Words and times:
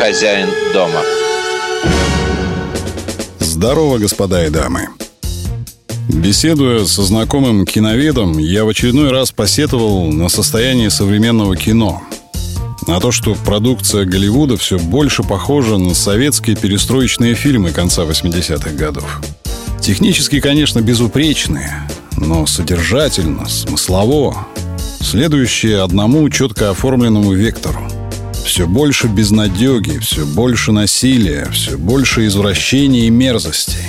хозяин 0.00 0.48
дома. 0.72 1.02
Здорово, 3.38 3.98
господа 3.98 4.46
и 4.46 4.48
дамы. 4.48 4.88
Беседуя 6.08 6.86
со 6.86 7.02
знакомым 7.02 7.66
киноведом, 7.66 8.38
я 8.38 8.64
в 8.64 8.70
очередной 8.70 9.10
раз 9.10 9.30
посетовал 9.30 10.10
на 10.10 10.30
состояние 10.30 10.88
современного 10.88 11.54
кино. 11.54 12.02
На 12.86 12.98
то, 12.98 13.12
что 13.12 13.34
продукция 13.34 14.06
Голливуда 14.06 14.56
все 14.56 14.78
больше 14.78 15.22
похожа 15.22 15.76
на 15.76 15.94
советские 15.94 16.56
перестроечные 16.56 17.34
фильмы 17.34 17.70
конца 17.70 18.04
80-х 18.04 18.70
годов. 18.70 19.20
Технически, 19.82 20.40
конечно, 20.40 20.80
безупречные, 20.80 21.86
но 22.16 22.46
содержательно, 22.46 23.46
смыслово, 23.46 24.46
следующие 25.02 25.82
одному 25.82 26.26
четко 26.30 26.70
оформленному 26.70 27.32
вектору. 27.34 27.99
Все 28.44 28.66
больше 28.66 29.06
безнадеги, 29.06 29.98
все 29.98 30.26
больше 30.26 30.72
насилия, 30.72 31.48
все 31.52 31.78
больше 31.78 32.26
извращений 32.26 33.06
и 33.06 33.10
мерзостей. 33.10 33.86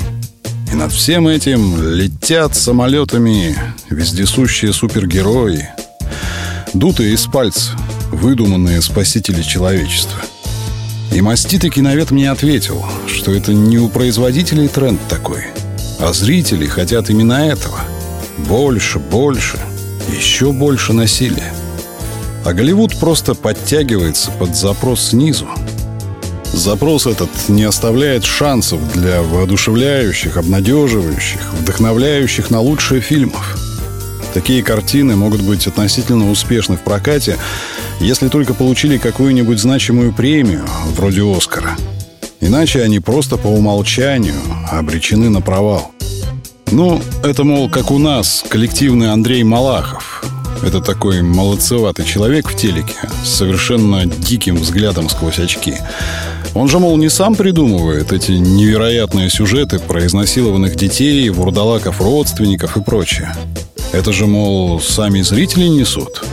И 0.72 0.76
над 0.76 0.92
всем 0.92 1.28
этим 1.28 1.82
летят 1.82 2.56
самолетами 2.56 3.58
вездесущие 3.90 4.72
супергерои, 4.72 5.70
дутые 6.74 7.14
из 7.14 7.26
пальца, 7.26 7.72
выдуманные 8.12 8.82
спасители 8.82 9.42
человечества. 9.42 10.20
И 11.14 11.22
маститый 11.22 11.70
киновед 11.70 12.12
мне 12.12 12.32
ответил, 12.32 12.86
что 13.08 13.34
это 13.34 13.54
не 13.54 13.78
у 13.80 13.90
производителей 13.90 14.70
тренд 14.70 15.00
такой, 15.10 15.48
а 16.00 16.14
зрители 16.14 16.68
хотят 16.68 17.10
именно 17.10 17.34
этого. 17.34 17.82
Больше, 18.48 19.00
больше, 19.00 19.60
еще 20.18 20.54
больше 20.54 20.94
насилия. 20.94 21.54
А 22.44 22.54
Голливуд 22.54 22.98
просто 23.00 23.36
подтягивается 23.36 24.32
под 24.32 24.56
запрос 24.56 25.10
снизу. 25.10 25.48
Запрос 26.54 27.08
этот 27.08 27.30
не 27.48 27.64
оставляет 27.64 28.26
шансов 28.26 28.80
для 28.94 29.22
воодушевляющих, 29.22 30.38
обнадеживающих, 30.38 31.40
вдохновляющих 31.60 32.50
на 32.50 32.60
лучшие 32.60 33.00
фильмов. 33.00 33.58
Такие 34.34 34.64
картины 34.64 35.16
могут 35.16 35.42
быть 35.42 35.68
относительно 35.68 36.30
успешны 36.32 36.78
в 36.78 36.82
прокате, 36.82 37.38
если 38.00 38.28
только 38.28 38.54
получили 38.54 38.98
какую-нибудь 38.98 39.60
значимую 39.60 40.12
премию, 40.14 40.66
вроде 40.96 41.22
«Оскара». 41.22 41.78
Иначе 42.40 42.82
они 42.82 43.00
просто 43.00 43.38
по 43.38 43.48
умолчанию 43.48 44.36
обречены 44.72 45.30
на 45.30 45.42
провал. 45.42 45.92
Ну, 46.72 47.02
это, 47.24 47.44
мол, 47.44 47.70
как 47.70 47.92
у 47.92 48.00
нас, 48.00 48.44
коллективный 48.50 49.12
Андрей 49.12 49.44
Малахов. 49.44 50.11
Это 50.64 50.80
такой 50.80 51.22
молодцеватый 51.22 52.06
человек 52.06 52.48
в 52.48 52.56
телеке 52.56 52.94
с 53.24 53.30
совершенно 53.30 54.06
диким 54.06 54.58
взглядом 54.58 55.10
сквозь 55.10 55.40
очки. 55.40 55.76
Он 56.54 56.68
же, 56.68 56.80
мол, 56.80 56.98
не 56.98 57.10
сам 57.10 57.36
придумывает 57.36 58.12
эти 58.12 58.34
невероятные 58.34 59.30
сюжеты 59.30 59.80
про 59.80 60.06
изнасилованных 60.06 60.76
детей, 60.76 61.30
вурдалаков 61.30 62.02
родственников 62.02 62.78
и 62.78 62.82
прочее. 62.82 63.34
Это 63.92 64.14
же, 64.14 64.28
мол, 64.28 64.80
сами 64.80 65.22
зрители 65.22 65.68
несут. 65.68 66.24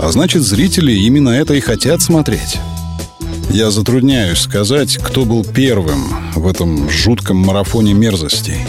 А 0.00 0.10
значит, 0.12 0.42
зрители 0.42 0.92
именно 0.92 1.30
это 1.30 1.54
и 1.54 1.60
хотят 1.60 2.02
смотреть. 2.02 2.58
Я 3.50 3.70
затрудняюсь 3.70 4.38
сказать, 4.38 4.96
кто 4.96 5.24
был 5.24 5.44
первым 5.44 6.32
в 6.34 6.46
этом 6.46 6.88
жутком 6.88 7.36
марафоне 7.36 7.92
мерзостей. 7.92 8.64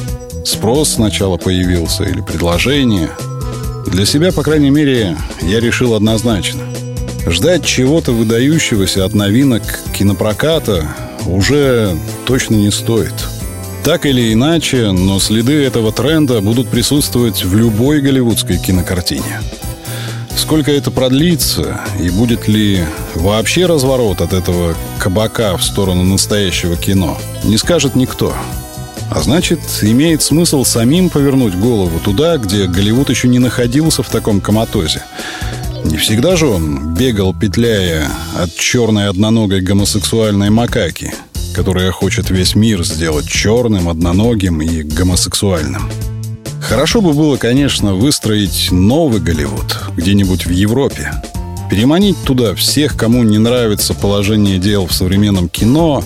Спрос 0.45 0.95
сначала 0.95 1.37
появился 1.37 2.03
или 2.03 2.21
предложение. 2.21 3.09
Для 3.85 4.05
себя, 4.05 4.31
по 4.31 4.43
крайней 4.43 4.69
мере, 4.69 5.17
я 5.41 5.59
решил 5.59 5.93
однозначно. 5.93 6.63
Ждать 7.27 7.65
чего-то 7.65 8.11
выдающегося 8.11 9.05
от 9.05 9.13
новинок 9.13 9.63
кинопроката 9.93 10.87
уже 11.25 11.97
точно 12.25 12.55
не 12.55 12.71
стоит. 12.71 13.13
Так 13.83 14.05
или 14.05 14.33
иначе, 14.33 14.91
но 14.91 15.19
следы 15.19 15.63
этого 15.63 15.91
тренда 15.91 16.41
будут 16.41 16.69
присутствовать 16.69 17.43
в 17.43 17.55
любой 17.55 18.01
голливудской 18.01 18.57
кинокартине. 18.57 19.41
Сколько 20.35 20.71
это 20.71 20.89
продлится 20.89 21.81
и 21.99 22.09
будет 22.09 22.47
ли 22.47 22.83
вообще 23.15 23.65
разворот 23.65 24.21
от 24.21 24.33
этого 24.33 24.75
кабака 24.99 25.55
в 25.57 25.63
сторону 25.63 26.03
настоящего 26.03 26.75
кино, 26.75 27.17
не 27.43 27.57
скажет 27.57 27.95
никто. 27.95 28.33
А 29.09 29.21
значит, 29.21 29.59
имеет 29.81 30.21
смысл 30.21 30.63
самим 30.63 31.09
повернуть 31.09 31.55
голову 31.55 31.99
туда, 31.99 32.37
где 32.37 32.65
Голливуд 32.65 33.09
еще 33.09 33.27
не 33.27 33.39
находился 33.39 34.03
в 34.03 34.09
таком 34.09 34.41
коматозе. 34.41 35.03
Не 35.85 35.97
всегда 35.97 36.35
же 36.35 36.47
он 36.47 36.95
бегал, 36.95 37.33
петляя 37.33 38.07
от 38.37 38.55
черной 38.55 39.09
одноногой 39.09 39.61
гомосексуальной 39.61 40.49
макаки, 40.49 41.13
которая 41.53 41.91
хочет 41.91 42.29
весь 42.29 42.55
мир 42.55 42.83
сделать 42.83 43.27
черным, 43.27 43.89
одноногим 43.89 44.61
и 44.61 44.81
гомосексуальным. 44.81 45.89
Хорошо 46.61 47.01
бы 47.01 47.13
было, 47.13 47.35
конечно, 47.35 47.93
выстроить 47.93 48.69
новый 48.71 49.19
Голливуд 49.19 49.77
где-нибудь 49.95 50.45
в 50.45 50.49
Европе. 50.49 51.11
Переманить 51.73 52.17
туда 52.23 52.53
всех, 52.53 52.95
кому 52.95 53.23
не 53.23 53.39
нравится 53.39 53.95
положение 53.95 54.59
дел 54.59 54.85
в 54.85 54.93
современном 54.93 55.49
кино, 55.49 56.03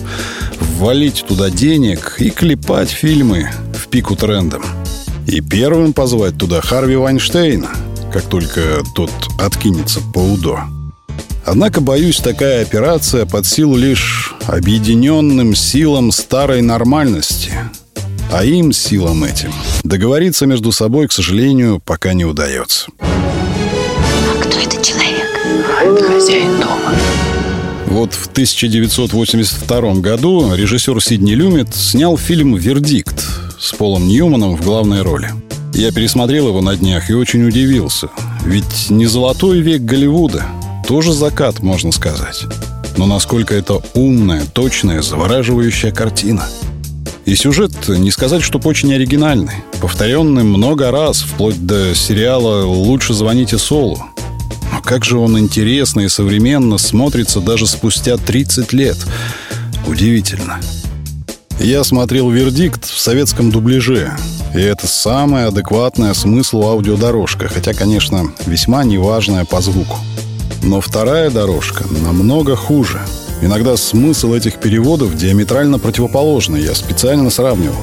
ввалить 0.58 1.26
туда 1.28 1.50
денег 1.50 2.16
и 2.20 2.30
клепать 2.30 2.88
фильмы 2.88 3.50
в 3.74 3.88
пику 3.88 4.16
трендом. 4.16 4.64
И 5.26 5.42
первым 5.42 5.92
позвать 5.92 6.38
туда 6.38 6.62
Харви 6.62 6.96
Вайнштейна, 6.96 7.68
как 8.10 8.22
только 8.22 8.82
тот 8.94 9.10
откинется 9.38 10.00
по 10.14 10.20
УДО. 10.20 10.58
Однако, 11.44 11.82
боюсь, 11.82 12.16
такая 12.16 12.62
операция 12.62 13.26
под 13.26 13.44
силу 13.44 13.76
лишь 13.76 14.34
объединенным 14.46 15.54
силам 15.54 16.12
старой 16.12 16.62
нормальности– 16.62 17.52
а 18.30 18.44
им, 18.44 18.72
силам 18.72 19.24
этим, 19.24 19.52
договориться 19.84 20.44
между 20.46 20.70
собой, 20.70 21.08
к 21.08 21.12
сожалению, 21.12 21.80
пока 21.82 22.12
не 22.12 22.26
удается. 22.26 22.88
А 23.00 24.42
кто 24.42 24.58
этот 24.58 24.82
человек? 24.82 25.07
Хозяин 25.78 26.58
дома. 26.60 26.92
Вот 27.86 28.12
в 28.12 28.26
1982 28.26 29.94
году 30.00 30.52
режиссер 30.52 31.00
Сидни 31.00 31.34
Люмит 31.34 31.72
снял 31.72 32.18
фильм 32.18 32.56
«Вердикт» 32.56 33.24
с 33.60 33.72
Полом 33.74 34.08
Ньюманом 34.08 34.56
в 34.56 34.64
главной 34.64 35.02
роли. 35.02 35.30
Я 35.74 35.92
пересмотрел 35.92 36.48
его 36.48 36.60
на 36.62 36.74
днях 36.74 37.10
и 37.10 37.14
очень 37.14 37.46
удивился. 37.46 38.08
Ведь 38.44 38.90
не 38.90 39.06
золотой 39.06 39.60
век 39.60 39.82
Голливуда, 39.82 40.46
тоже 40.88 41.12
закат, 41.12 41.60
можно 41.60 41.92
сказать. 41.92 42.42
Но 42.96 43.06
насколько 43.06 43.54
это 43.54 43.80
умная, 43.94 44.42
точная, 44.52 45.00
завораживающая 45.00 45.92
картина– 45.92 46.48
и 47.28 47.34
сюжет, 47.34 47.72
не 47.88 48.10
сказать, 48.10 48.42
что 48.42 48.58
очень 48.64 48.94
оригинальный. 48.94 49.62
Повторенный 49.82 50.44
много 50.44 50.90
раз, 50.90 51.20
вплоть 51.20 51.66
до 51.66 51.94
сериала 51.94 52.64
«Лучше 52.64 53.12
звоните 53.12 53.58
Солу». 53.58 54.02
Как 54.88 55.04
же 55.04 55.18
он 55.18 55.38
интересно 55.38 56.00
и 56.00 56.08
современно 56.08 56.78
смотрится 56.78 57.40
даже 57.40 57.66
спустя 57.66 58.16
30 58.16 58.72
лет. 58.72 58.96
Удивительно. 59.86 60.60
Я 61.60 61.84
смотрел 61.84 62.30
«Вердикт» 62.30 62.88
в 62.88 62.98
советском 62.98 63.50
дубляже. 63.50 64.16
И 64.54 64.58
это 64.58 64.86
самая 64.86 65.48
адекватная 65.48 66.14
смыслу 66.14 66.68
аудиодорожка, 66.68 67.48
хотя, 67.48 67.74
конечно, 67.74 68.32
весьма 68.46 68.82
неважная 68.82 69.44
по 69.44 69.60
звуку. 69.60 69.98
Но 70.62 70.80
вторая 70.80 71.30
дорожка 71.30 71.84
намного 72.02 72.56
хуже– 72.56 73.02
Иногда 73.40 73.76
смысл 73.76 74.34
этих 74.34 74.58
переводов 74.58 75.14
диаметрально 75.16 75.78
противоположный, 75.78 76.60
я 76.60 76.74
специально 76.74 77.30
сравнивал. 77.30 77.76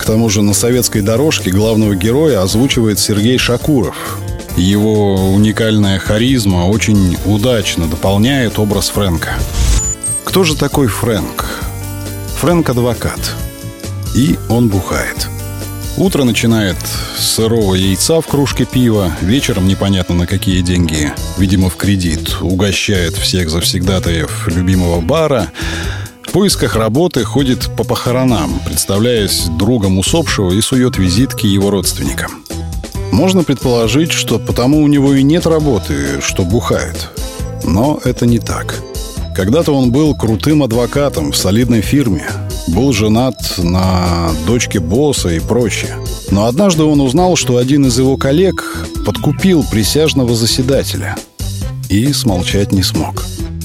К 0.00 0.04
тому 0.04 0.28
же 0.28 0.42
на 0.42 0.54
советской 0.54 1.02
дорожке 1.02 1.50
главного 1.50 1.94
героя 1.94 2.42
озвучивает 2.42 2.98
Сергей 2.98 3.38
Шакуров. 3.38 4.18
Его 4.56 5.32
уникальная 5.32 5.98
харизма 5.98 6.66
очень 6.66 7.16
удачно 7.24 7.86
дополняет 7.86 8.58
образ 8.58 8.90
Фрэнка. 8.90 9.38
Кто 10.24 10.44
же 10.44 10.56
такой 10.56 10.88
Фрэнк? 10.88 11.46
Фрэнк– 12.40 12.68
адвокат. 12.70 13.34
И 14.14 14.38
он 14.48 14.68
бухает. 14.68 15.28
Утро 15.96 16.24
начинает 16.24 16.76
с 17.16 17.34
сырого 17.34 17.74
яйца 17.74 18.20
в 18.20 18.26
кружке 18.26 18.64
пива, 18.64 19.12
вечером 19.20 19.68
непонятно 19.68 20.14
на 20.14 20.26
какие 20.26 20.60
деньги, 20.60 21.12
видимо, 21.38 21.70
в 21.70 21.76
кредит, 21.76 22.36
угощает 22.40 23.14
всех 23.14 23.50
завсегдатаев 23.50 24.48
любимого 24.48 25.00
бара, 25.00 25.50
в 26.22 26.32
поисках 26.32 26.76
работы 26.76 27.24
ходит 27.24 27.68
по 27.76 27.84
похоронам, 27.84 28.58
представляясь 28.66 29.44
другом 29.58 29.98
усопшего 29.98 30.52
и 30.52 30.60
сует 30.62 30.96
визитки 30.96 31.46
его 31.46 31.70
родственникам. 31.70 32.42
Можно 33.12 33.44
предположить, 33.44 34.10
что 34.10 34.38
потому 34.38 34.82
у 34.82 34.88
него 34.88 35.12
и 35.12 35.22
нет 35.22 35.46
работы, 35.46 36.20
что 36.22 36.44
бухает. 36.44 37.10
Но 37.62 38.00
это 38.04 38.26
не 38.26 38.38
так. 38.38 38.82
Когда-то 39.36 39.72
он 39.72 39.92
был 39.92 40.14
крутым 40.14 40.62
адвокатом 40.62 41.32
в 41.32 41.36
солидной 41.36 41.82
фирме, 41.82 42.26
был 42.68 42.92
женат 42.92 43.36
на 43.58 44.30
дочке 44.46 44.80
босса 44.80 45.28
и 45.28 45.40
прочее. 45.40 45.94
Но 46.30 46.46
однажды 46.46 46.84
он 46.84 47.00
узнал, 47.00 47.36
что 47.36 47.58
один 47.58 47.86
из 47.86 47.98
его 47.98 48.16
коллег 48.16 48.86
подкупил 49.06 49.62
присяжного 49.62 50.34
заседателя 50.34 51.16
и 51.90 52.12
смолчать 52.12 52.72
не 52.72 52.82
смог. 52.82 53.24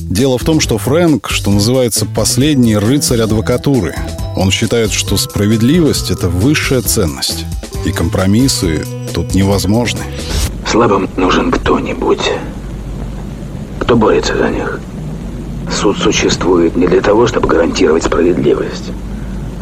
Дело 0.10 0.38
в 0.38 0.44
том, 0.44 0.60
что 0.60 0.78
Фрэнк, 0.78 1.30
что 1.30 1.52
называется, 1.52 2.06
последний 2.06 2.78
рыцарь 2.78 3.22
адвокатуры. 3.22 3.96
Он 4.36 4.52
считает, 4.52 4.92
что 4.92 5.18
справедливость— 5.18 6.12
это 6.12 6.30
высшая 6.30 6.82
ценность. 6.82 7.46
И 7.88 7.92
компромиссы 7.94 8.86
тут 9.14 9.34
невозможны. 9.34 10.02
Слабым 10.70 11.08
нужен 11.16 11.52
кто-нибудь, 11.52 12.34
кто 13.80 13.96
борется 13.96 14.36
за 14.36 14.50
них. 14.50 14.82
Суд 15.72 15.98
существует 15.98 16.76
не 16.76 16.86
для 16.86 17.00
того, 17.00 17.28
чтобы 17.28 17.48
гарантировать 17.48 18.04
справедливость. 18.04 18.92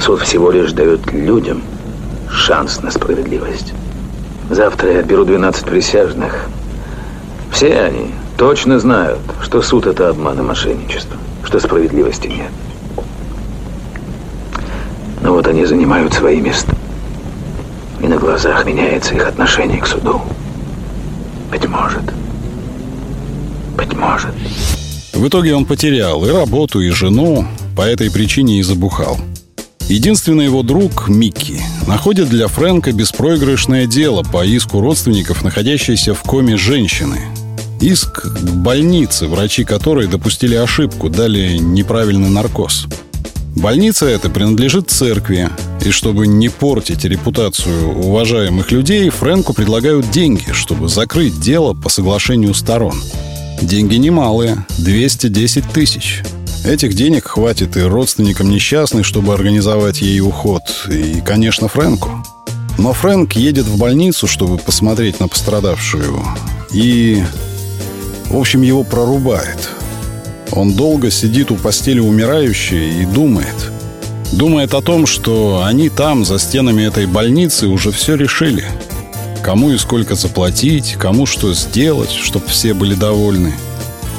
Суд 0.02 0.22
всего 0.22 0.50
лишь 0.50 0.72
дает 0.72 1.14
людям 1.14 1.62
шанс 2.28 2.82
на 2.82 2.90
справедливость. 2.90 3.74
Завтра 4.50 4.94
я 4.94 5.00
отберу 5.02 5.24
12 5.24 5.64
присяжных. 5.64 6.48
Все 7.52 7.80
они 7.80 8.10
точно 8.38 8.80
знают, 8.80 9.20
что 9.44 9.62
суд– 9.62 9.86
это 9.86 10.10
обман 10.10 10.40
и 10.40 10.42
мошенничество, 10.42 11.16
что 11.44 11.60
справедливости 11.60 12.26
нет. 12.26 12.50
Но 15.22 15.34
вот 15.34 15.46
они 15.46 15.64
занимают 15.66 16.12
свои 16.16 16.42
места. 16.42 16.76
И 18.02 18.08
на 18.08 18.18
глазах 18.18 18.66
меняется 18.66 19.16
их 19.16 19.28
отношение 19.28 19.82
к 19.82 19.88
суду. 19.88 20.22
Быть 21.52 21.68
может. 21.68 22.04
Быть 23.78 23.94
может. 23.94 24.34
В 25.14 25.28
итоге 25.28 25.56
он 25.56 25.66
потерял 25.66 26.26
и 26.26 26.32
работу, 26.32 26.82
и 26.82 26.90
жену, 26.90 27.48
по 27.76 27.82
этой 27.82 28.12
причине 28.12 28.60
и 28.60 28.64
забухал. 28.64 29.18
Единственный 29.88 30.46
его 30.46 30.64
друг, 30.64 31.08
Микки, 31.08 31.62
находит 31.88 32.30
для 32.30 32.48
Фрэнка 32.48 32.92
беспроигрышное 32.92 33.86
дело 33.86 34.24
по 34.24 34.44
иску 34.44 34.82
родственников, 34.82 35.44
находящейся 35.44 36.14
в 36.14 36.22
коме 36.24 36.58
женщины. 36.58 37.20
Иск 37.82 38.24
к 38.24 38.50
больнице, 38.52 39.28
врачи 39.28 39.64
которой 39.64 40.08
допустили 40.08 40.56
ошибку, 40.56 41.10
дали 41.10 41.58
неправильный 41.58 42.30
наркоз. 42.30 42.88
Больница 43.56 44.08
эта 44.08 44.30
принадлежит 44.30 44.90
церкви, 44.90 45.50
и 45.86 45.92
чтобы 45.92 46.28
не 46.28 46.50
портить 46.50 47.06
репутацию 47.06 47.98
уважаемых 47.98 48.72
людей, 48.72 49.10
Фрэнку 49.10 49.54
предлагают 49.54 50.10
деньги, 50.12 50.52
чтобы 50.52 50.90
закрыть 50.90 51.40
дело 51.40 51.74
по 51.74 51.90
соглашению 51.90 52.54
сторон. 52.54 53.02
Деньги 53.62 53.96
немалые– 53.96 54.66
210 54.78 55.72
тысяч– 55.72 56.24
Этих 56.66 56.96
денег 56.96 57.28
хватит 57.28 57.78
и 57.78 57.82
родственникам 57.82 58.50
несчастной, 58.50 59.04
чтобы 59.04 59.36
организовать 59.36 60.02
ей 60.02 60.20
уход, 60.20 60.64
и, 60.90 61.22
конечно, 61.22 61.68
Фрэнку. 61.68 62.10
Но 62.80 62.92
Фрэнк 62.92 63.34
едет 63.34 63.68
в 63.68 63.78
больницу, 63.78 64.26
чтобы 64.26 64.58
посмотреть 64.58 65.20
на 65.20 65.28
пострадавшую, 65.28 66.26
и... 66.74 67.24
В 68.32 68.38
общем, 68.38 68.64
его 68.64 68.84
прорубает. 68.84 69.70
Он 70.52 70.74
долго 70.74 71.12
сидит 71.12 71.52
у 71.52 71.56
постели 71.56 72.00
умирающей 72.00 73.04
и 73.04 73.06
думает. 73.06 73.72
Думает 74.32 74.74
о 74.74 74.82
том, 74.82 75.06
что 75.06 75.64
они 75.66 75.90
там, 75.90 76.26
за 76.26 76.40
стенами 76.40 76.84
этой 76.84 77.06
больницы, 77.06 77.68
уже 77.68 77.92
все 77.92 78.16
решили. 78.16 78.66
Кому 79.44 79.72
и 79.72 79.78
сколько 79.78 80.16
заплатить, 80.16 80.96
кому 81.00 81.26
что 81.26 81.54
сделать, 81.54 82.12
чтобы 82.12 82.48
все 82.48 82.74
были 82.74 82.96
довольны– 82.96 83.54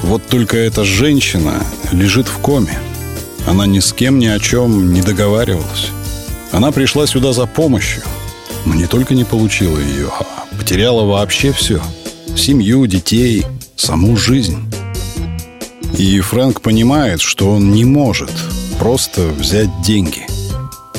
вот 0.02 0.24
только 0.26 0.56
эта 0.56 0.84
женщина 0.84 1.64
лежит 1.90 2.28
в 2.28 2.38
коме. 2.38 2.78
Она 3.46 3.66
ни 3.66 3.80
с 3.80 3.92
кем 3.92 4.18
ни 4.18 4.26
о 4.26 4.38
чем 4.38 4.92
не 4.92 5.02
договаривалась. 5.02 5.88
Она 6.52 6.70
пришла 6.70 7.06
сюда 7.06 7.32
за 7.32 7.46
помощью, 7.46 8.02
но 8.64 8.74
не 8.74 8.86
только 8.86 9.14
не 9.14 9.24
получила 9.24 9.78
ее, 9.78 10.10
а 10.18 10.46
потеряла 10.56 11.04
вообще 11.04 11.52
все. 11.52 11.82
Семью, 12.36 12.86
детей, 12.86 13.44
саму 13.74 14.16
жизнь. 14.16 14.58
И 15.98 16.20
Фрэнк 16.20 16.60
понимает, 16.60 17.20
что 17.20 17.50
он 17.50 17.72
не 17.72 17.84
может 17.84 18.30
просто 18.78 19.28
взять 19.28 19.70
деньги. 19.82 20.26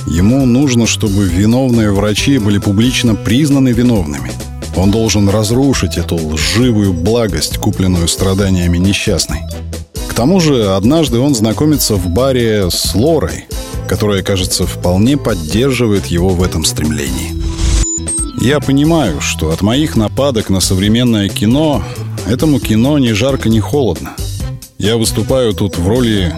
Ему 0.07 0.45
нужно, 0.45 0.87
чтобы 0.87 1.25
виновные 1.25 1.91
врачи 1.91 2.37
были 2.37 2.57
публично 2.57 3.15
признаны 3.15 3.69
виновными– 3.69 4.31
он 4.77 4.91
должен 4.91 5.27
разрушить 5.27 5.97
эту 5.97 6.15
лживую 6.15 6.93
благость, 6.93 7.57
купленную 7.57 8.07
страданиями 8.07 8.77
несчастной. 8.77 9.41
К 10.07 10.13
тому 10.13 10.39
же 10.39 10.75
однажды 10.75 11.17
он 11.17 11.33
знакомится 11.33 11.95
в 11.95 12.07
баре 12.09 12.69
с 12.69 12.93
Лорой, 12.93 13.45
которая, 13.89 14.21
кажется, 14.21 14.67
вполне 14.67 15.17
поддерживает 15.17 16.05
его 16.05 16.29
в 16.29 16.43
этом 16.43 16.63
стремлении. 16.63 17.35
Я 18.39 18.59
понимаю, 18.59 19.19
что 19.19 19.49
от 19.49 19.63
моих 19.63 19.95
нападок 19.95 20.49
на 20.51 20.59
современное 20.59 21.27
кино 21.27 21.83
этому 22.27 22.59
кино 22.59 22.99
ни 22.99 23.13
жарко, 23.13 23.49
ни 23.49 23.59
холодно. 23.59 24.11
Я 24.77 24.97
выступаю 24.97 25.53
тут 25.53 25.79
в 25.79 25.87
роли 25.87 26.35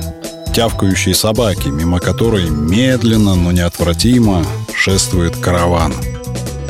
тявкающей 0.60 1.16
собаки, 1.16 1.70
мимо 1.70 2.00
которой 2.00 2.50
медленно, 2.50 3.36
но 3.36 3.52
неотвратимо 3.52 4.46
шествует 4.76 5.36
караван– 5.38 5.94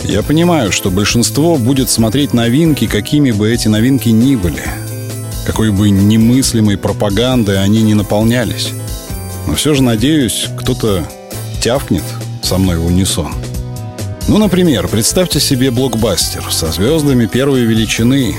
я 0.09 0.23
понимаю, 0.23 0.71
что 0.71 0.89
большинство 0.89 1.57
будет 1.57 1.87
смотреть 1.87 2.33
новинки, 2.33 2.87
какими 2.87 3.29
бы 3.29 3.51
эти 3.51 3.67
новинки 3.67 4.09
ни 4.09 4.35
были. 4.35 4.63
Какой 5.45 5.71
бы 5.71 5.91
немыслимой 5.91 6.79
пропагандой 6.79 7.61
они 7.61 7.83
ни 7.83 7.93
наполнялись. 7.93 8.69
Но 9.45 9.53
все 9.53 9.75
же, 9.75 9.83
надеюсь, 9.83 10.47
кто-то 10.57 11.07
тявкнет 11.61 12.03
со 12.41 12.57
мной 12.57 12.77
в 12.77 12.87
унисон. 12.87 13.35
Ну, 14.27 14.39
например, 14.39 14.87
представьте 14.87 15.39
себе 15.39 15.69
блокбастер 15.69 16.43
со 16.51 16.71
звездами 16.71 17.27
первой 17.27 17.61
величины, 17.61 18.35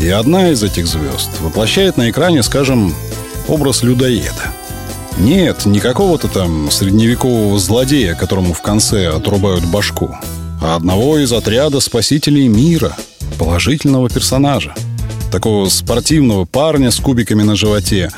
и 0.00 0.08
одна 0.08 0.50
из 0.50 0.64
этих 0.64 0.88
звезд 0.88 1.30
воплощает 1.40 1.96
на 1.96 2.10
экране, 2.10 2.42
скажем, 2.42 2.92
образ 3.46 3.84
людоеда. 3.84 4.61
Нет, 5.18 5.66
не 5.66 5.80
какого-то 5.80 6.28
там 6.28 6.70
средневекового 6.70 7.58
злодея, 7.58 8.14
которому 8.14 8.54
в 8.54 8.62
конце 8.62 9.08
отрубают 9.08 9.64
башку, 9.64 10.14
а 10.60 10.76
одного 10.76 11.18
из 11.18 11.32
отряда 11.32 11.80
спасителей 11.80 12.48
мира, 12.48 12.96
положительного 13.38 14.08
персонажа. 14.08 14.74
Такого 15.30 15.68
спортивного 15.68 16.44
парня 16.44 16.90
с 16.90 16.98
кубиками 16.98 17.42
на 17.42 17.56
животе, 17.56 18.10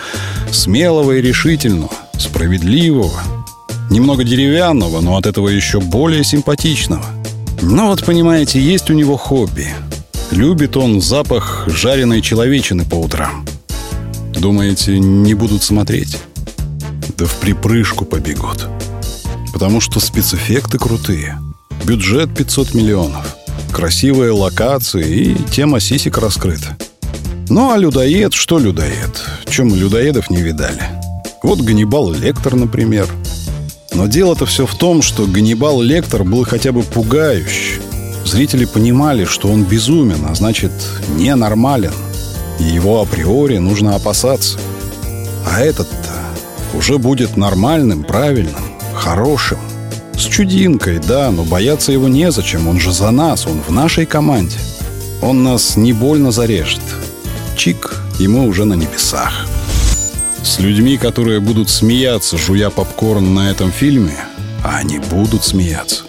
смелого 0.50 1.12
и 1.12 1.22
решительного, 1.22 1.92
справедливого, 2.18 3.20
немного 3.90 4.24
деревянного, 4.24 5.00
но 5.00 5.16
от 5.16 5.26
этого 5.26 5.48
еще 5.48 5.80
более 5.80 6.24
симпатичного. 6.24 7.04
Но 7.62 7.88
вот, 7.88 8.04
понимаете, 8.04 8.60
есть 8.60 8.90
у 8.90 8.94
него 8.94 9.16
хобби. 9.16 9.68
Любит 10.30 10.76
он 10.76 11.00
запах 11.00 11.64
жареной 11.68 12.20
человечины 12.20 12.84
по 12.84 12.96
утрам. 12.96 13.46
Думаете, 14.34 14.98
не 14.98 15.34
будут 15.34 15.62
смотреть? 15.62 16.18
Да 17.16 17.26
в 17.26 17.34
припрыжку 17.40 18.04
побегут. 18.04 18.68
Потому 19.52 19.80
что 19.80 20.00
спецэффекты 20.00 20.78
крутые– 20.78 21.38
Бюджет 21.84 22.34
500 22.34 22.72
миллионов. 22.72 23.36
Красивые 23.70 24.30
локации 24.30 25.32
и 25.32 25.36
тема 25.50 25.80
сисек 25.80 26.16
раскрыта. 26.16 26.78
Ну 27.50 27.72
а 27.72 27.76
людоед, 27.76 28.32
что 28.32 28.58
людоед? 28.58 29.22
Чем 29.50 29.74
людоедов 29.74 30.30
не 30.30 30.40
видали? 30.40 30.80
Вот 31.42 31.60
Ганнибал 31.60 32.10
Лектор, 32.10 32.54
например. 32.54 33.06
Но 33.92 34.06
дело-то 34.06 34.46
все 34.46 34.64
в 34.64 34.74
том, 34.76 35.02
что 35.02 35.26
Ганнибал 35.26 35.82
Лектор 35.82 36.24
был 36.24 36.44
хотя 36.44 36.72
бы 36.72 36.82
пугающий. 36.82 37.82
Зрители 38.24 38.64
понимали, 38.64 39.26
что 39.26 39.48
он 39.48 39.64
безумен, 39.64 40.24
а 40.26 40.34
значит, 40.34 40.72
ненормален. 41.18 41.92
И 42.60 42.64
его 42.64 43.02
априори 43.02 43.58
нужно 43.58 43.94
опасаться. 43.94 44.58
А 45.46 45.60
этот-то 45.60 46.23
уже 46.74 46.98
будет 46.98 47.36
нормальным, 47.36 48.04
правильным, 48.04 48.64
хорошим. 48.94 49.58
С 50.16 50.26
чудинкой, 50.26 51.00
да, 51.00 51.30
но 51.30 51.44
бояться 51.44 51.92
его 51.92 52.08
незачем, 52.08 52.68
он 52.68 52.78
же 52.78 52.92
за 52.92 53.10
нас, 53.10 53.46
он 53.46 53.60
в 53.66 53.70
нашей 53.72 54.06
команде. 54.06 54.58
Он 55.22 55.42
нас 55.42 55.76
не 55.76 55.92
больно 55.92 56.30
зарежет. 56.30 56.82
Чик, 57.56 58.00
мы 58.20 58.46
уже 58.46 58.64
на 58.64 58.74
небесах. 58.74 59.46
С 60.42 60.58
людьми, 60.58 60.98
которые 60.98 61.40
будут 61.40 61.70
смеяться, 61.70 62.36
жуя 62.36 62.70
попкорн 62.70 63.34
на 63.34 63.50
этом 63.50 63.72
фильме, 63.72 64.16
а 64.62 64.76
они 64.76 64.98
будут 64.98 65.44
смеяться. 65.44 66.04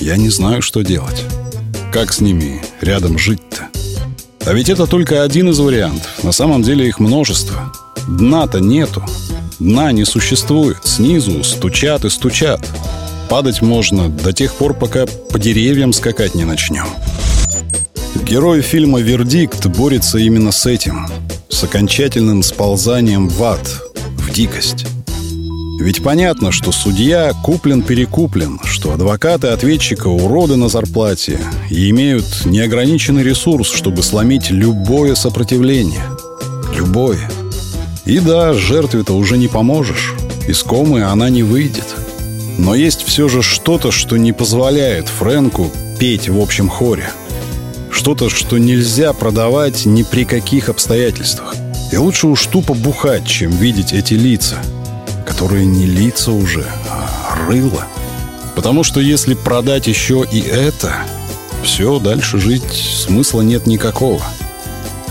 Я 0.00 0.16
не 0.16 0.30
знаю, 0.30 0.62
что 0.62 0.82
делать. 0.82 1.24
Как 1.92 2.12
с 2.12 2.20
ними 2.20 2.62
рядом 2.80 3.18
жить-то? 3.18 3.68
А 4.46 4.54
ведь 4.54 4.70
это 4.70 4.86
только 4.86 5.22
один 5.22 5.50
из 5.50 5.58
вариантов. 5.58 6.24
На 6.24 6.32
самом 6.32 6.62
деле 6.62 6.88
их 6.88 6.98
множество. 6.98 7.72
Дна-то 8.08 8.60
нету. 8.60 9.04
Дна 9.60 9.92
не 9.92 10.06
существует. 10.06 10.78
Снизу 10.84 11.44
стучат 11.44 12.06
и 12.06 12.10
стучат. 12.10 12.66
Падать 13.28 13.60
можно 13.60 14.08
до 14.08 14.32
тех 14.32 14.54
пор, 14.54 14.72
пока 14.72 15.04
по 15.06 15.38
деревьям 15.38 15.92
скакать 15.92 16.34
не 16.34 16.44
начнем. 16.44 16.86
Герой 18.24 18.62
фильма 18.62 19.00
«Вердикт» 19.00 19.66
борется 19.66 20.16
именно 20.16 20.50
с 20.50 20.64
этим. 20.64 21.06
С 21.50 21.62
окончательным 21.62 22.42
сползанием 22.42 23.28
в 23.28 23.42
ад, 23.44 23.60
в 24.16 24.32
дикость. 24.32 24.86
Ведь 25.78 26.02
понятно, 26.02 26.52
что 26.52 26.72
судья 26.72 27.32
куплен-перекуплен, 27.44 28.60
что 28.64 28.92
адвокаты 28.92 29.48
ответчика 29.48 30.08
уроды 30.08 30.56
на 30.56 30.68
зарплате 30.68 31.38
и 31.68 31.90
имеют 31.90 32.46
неограниченный 32.46 33.22
ресурс, 33.22 33.70
чтобы 33.70 34.02
сломить 34.02 34.50
любое 34.50 35.14
сопротивление. 35.14 36.04
Любое. 36.74 37.30
И 38.10 38.18
да, 38.18 38.54
жертве-то 38.54 39.12
уже 39.12 39.38
не 39.38 39.46
поможешь. 39.46 40.14
Из 40.48 40.64
комы 40.64 41.04
она 41.04 41.30
не 41.30 41.44
выйдет. 41.44 41.84
Но 42.58 42.74
есть 42.74 43.06
все 43.06 43.28
же 43.28 43.40
что-то, 43.40 43.92
что 43.92 44.16
не 44.16 44.32
позволяет 44.32 45.06
Фрэнку 45.06 45.70
петь 45.96 46.28
в 46.28 46.40
общем 46.40 46.68
хоре. 46.68 47.12
Что-то, 47.88 48.28
что 48.28 48.58
нельзя 48.58 49.12
продавать 49.12 49.86
ни 49.86 50.02
при 50.02 50.24
каких 50.24 50.68
обстоятельствах. 50.68 51.54
И 51.92 51.98
лучше 51.98 52.26
уж 52.26 52.46
тупо 52.46 52.74
бухать, 52.74 53.28
чем 53.28 53.52
видеть 53.52 53.92
эти 53.92 54.14
лица, 54.14 54.56
которые 55.24 55.64
не 55.64 55.86
лица 55.86 56.32
уже, 56.32 56.66
а 56.88 57.46
рыло. 57.46 57.86
Потому 58.56 58.82
что 58.82 58.98
если 58.98 59.34
продать 59.34 59.86
еще 59.86 60.26
и 60.28 60.40
это, 60.40 60.96
все, 61.62 62.00
дальше 62.00 62.40
жить 62.40 62.72
смысла 62.72 63.42
нет 63.42 63.68
никакого. 63.68 64.20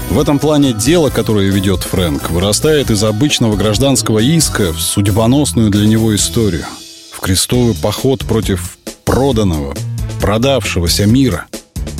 В 0.10 0.20
этом 0.20 0.39
плане 0.39 0.74
дело, 0.74 1.10
которое 1.10 1.50
ведет 1.50 1.84
Фрэнк, 1.84 2.32
вырастает 2.32 2.89
из 2.89 3.04
обычного 3.04 3.56
гражданского 3.56 4.18
иска 4.20 4.74
в 4.74 4.82
судьбоносную 4.82 5.70
для 5.70 5.86
него 5.86 6.16
историю. 6.16 6.66
В 7.12 7.20
крестовый 7.20 7.75
поход 7.75 8.25
против 8.25 8.80
проданного, 9.06 9.75
продавшегося 10.20 11.06
мира. 11.06 11.46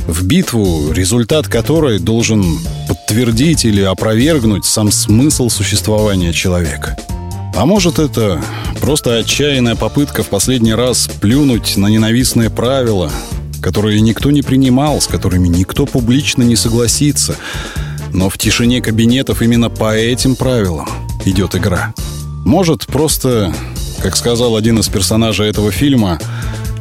В 0.08 0.25
битву, 0.25 0.92
результат 0.92 1.48
которой 1.48 2.00
должен 2.00 2.58
подтвердить 2.88 3.63
или 3.63 3.82
опровергнуть 3.82 4.66
сам 4.66 4.92
смысл 4.92 5.50
существования 5.50 6.34
человека. 6.34 6.98
А 7.56 7.66
может 7.68 8.00
это 8.00 8.42
просто 8.82 9.18
отчаянная 9.18 9.75
попытка 9.75 10.24
в 10.24 10.28
последний 10.30 10.74
раз 10.74 11.08
плюнуть 11.22 11.78
на 11.78 11.88
ненавистные 11.88 12.50
правила, 12.50 13.12
которые 13.62 14.01
никто 14.01 14.32
не 14.32 14.42
принимал, 14.42 15.00
с 15.00 15.06
которыми 15.06 15.48
никто 15.48 15.86
публично 15.86 16.42
не 16.42 16.56
согласится. 16.56 17.36
Но 18.13 18.30
в 18.30 18.38
тишине 18.38 18.82
кабинетов 18.82 19.42
именно 19.42 19.70
по 19.70 19.96
этим 19.96 20.36
правилам 20.36 20.88
идет 21.25 21.56
игра. 21.56 21.94
Может, 22.46 22.88
просто, 22.88 23.54
как 24.01 24.16
сказал 24.16 24.56
один 24.56 24.80
из 24.80 24.88
персонажей 24.88 25.50
этого 25.50 25.72
фильма, 25.72 26.20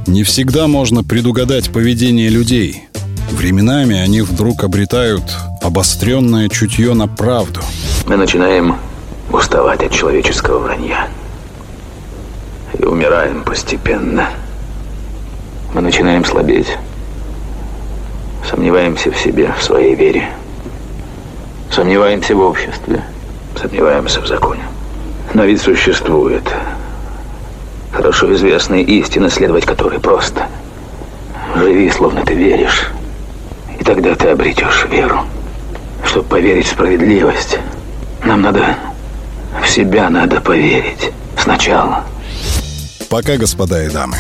не 0.07 0.23
всегда 0.23 0.67
можно 0.67 1.05
предугадать 1.05 1.71
поведение 1.71 2.29
людей. 2.29 2.85
Временами 3.31 3.99
они 3.99 4.23
вдруг 4.23 4.65
обретают 4.65 5.25
обостренное 5.61 6.49
чутье 6.49 6.95
на 6.95 7.07
правду. 7.07 7.61
Мы 8.07 8.17
начинаем 8.17 8.77
уставать 9.31 9.83
от 9.83 9.93
человеческого 9.93 10.61
вранья. 10.61 11.09
И 12.79 12.85
умираем 12.85 13.45
постепенно. 13.45 14.31
Мы 15.75 15.83
начинаем 15.83 16.25
слабеть. 16.25 16.79
Сомневаемся 18.49 19.11
в 19.11 19.19
себе, 19.19 19.53
в 19.59 19.63
своей 19.63 19.95
вере. 19.95 20.31
Сомневаемся 21.71 22.35
в 22.35 22.41
обществе. 22.41 23.03
Сомневаемся 23.61 24.21
в 24.21 24.27
законе. 24.27 24.63
Но 25.35 25.45
ведь 25.45 25.61
существует 25.61 26.43
хорошо 27.93 28.33
известная 28.35 28.81
истина, 28.81 29.31
следовать 29.31 29.65
которой 29.65 29.99
просто. 29.99 30.47
Живи, 31.57 31.91
словно 31.91 32.25
ты 32.25 32.35
веришь. 32.35 32.89
И 33.79 33.85
тогда 33.85 34.15
ты 34.15 34.29
обретешь 34.29 34.87
веру. 34.91 35.21
Чтобы 36.05 36.29
поверить 36.29 36.67
в 36.67 36.71
справедливость, 36.71 37.59
нам 38.25 38.43
надо 38.43 38.77
в 39.63 39.69
себя 39.69 40.09
надо 40.11 40.41
поверить 40.41 41.13
сначала. 41.37 42.05
Пока, 43.11 43.37
господа 43.37 43.85
и 43.85 43.91
дамы. 43.91 44.17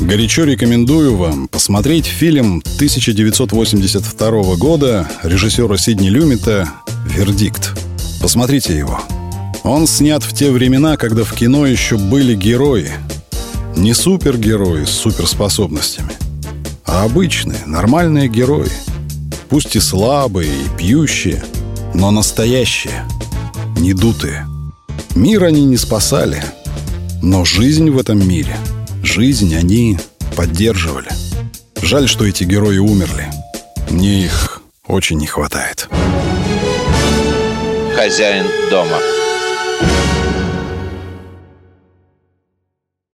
Горячо 0.00 0.44
рекомендую 0.44 1.16
вам 1.16 1.48
посмотреть 1.48 2.04
фильм 2.04 2.62
1982 2.76 4.56
года 4.56 5.08
режиссера 5.22 5.78
Сидни 5.78 6.08
Люмита 6.08 6.68
«Вердикт». 7.06 7.72
Посмотрите 8.20 8.76
его. 8.76 9.00
Он 9.64 9.86
снят 9.86 10.22
в 10.22 10.34
те 10.34 10.50
времена, 10.50 10.98
когда 10.98 11.24
в 11.24 11.32
кино 11.32 11.66
еще 11.66 11.96
были 11.96 12.34
герои. 12.34 12.92
Не 13.74 13.94
супергерои 13.94 14.84
с 14.84 14.90
суперспособностями, 14.90 16.12
а 16.84 17.04
обычные, 17.04 17.64
нормальные 17.66 18.28
герои. 18.28 18.70
Пусть 19.48 19.76
и 19.76 19.80
слабые, 19.80 20.50
и 20.50 20.78
пьющие, 20.78 21.42
но 21.94 22.10
настоящие, 22.10 23.04
не 23.78 23.94
дутые. 23.94 24.46
Мир 25.14 25.44
они 25.44 25.64
не 25.64 25.78
спасали, 25.78 26.44
но 27.22 27.44
жизнь 27.44 27.90
в 27.90 27.98
этом 27.98 28.26
мире, 28.26 28.56
жизнь 29.06 29.54
они 29.56 29.98
поддерживали. 30.36 31.08
Жаль, 31.80 32.08
что 32.08 32.26
эти 32.26 32.44
герои 32.44 32.78
умерли. 32.78 33.30
Мне 33.88 34.24
их 34.24 34.60
очень 34.86 35.16
не 35.18 35.26
хватает. 35.26 35.88
Хозяин 37.94 38.46
дома. 38.70 38.98